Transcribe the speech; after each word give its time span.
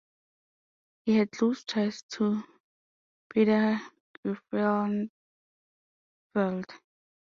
He 1.05 1.15
had 1.17 1.29
close 1.31 1.63
ties 1.63 2.01
to 2.13 2.41
Peder 3.29 3.79
Griffenfeld. 4.25 5.11